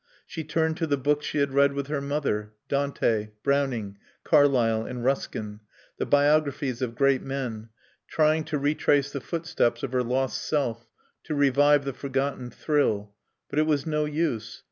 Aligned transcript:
She 0.25 0.43
turned 0.43 0.77
to 0.77 0.87
the 0.87 0.97
books 0.97 1.27
she 1.27 1.37
had 1.37 1.53
read 1.53 1.73
with 1.73 1.85
her 1.85 2.01
mother, 2.01 2.53
Dante, 2.67 3.29
Browning, 3.43 3.99
Carlyle, 4.23 4.83
and 4.83 5.05
Ruskin, 5.05 5.59
the 5.97 6.07
biographies 6.07 6.81
of 6.81 6.95
Great 6.95 7.21
Men, 7.21 7.69
trying 8.07 8.43
to 8.45 8.57
retrace 8.57 9.11
the 9.11 9.21
footsteps 9.21 9.83
of 9.83 9.91
her 9.91 10.01
lost 10.01 10.41
self, 10.41 10.87
to 11.25 11.35
revive 11.35 11.85
the 11.85 11.93
forgotten 11.93 12.49
thrill. 12.49 13.13
But 13.47 13.59
it 13.59 13.67
was 13.67 13.85
no 13.85 14.05
use. 14.05 14.59